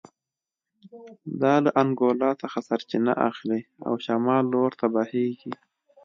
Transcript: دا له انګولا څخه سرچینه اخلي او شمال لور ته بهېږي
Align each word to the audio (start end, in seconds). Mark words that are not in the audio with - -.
دا 1.41 1.53
له 1.63 1.71
انګولا 1.81 2.31
څخه 2.41 2.59
سرچینه 2.67 3.13
اخلي 3.29 3.61
او 3.87 3.93
شمال 4.05 4.43
لور 4.53 4.71
ته 4.79 4.85
بهېږي 4.95 5.51